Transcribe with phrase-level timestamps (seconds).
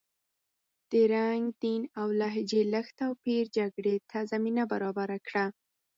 [0.91, 5.45] د رنګ، دین او لهجې لږ توپیر جګړې ته زمینه برابره کړه.